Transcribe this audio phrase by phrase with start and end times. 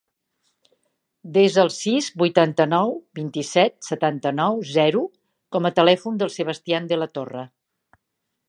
[1.35, 5.05] Desa el sis, vuitanta-nou, vint-i-set, setanta-nou, zero
[5.57, 7.47] com a telèfon del Sebastian De La Torre.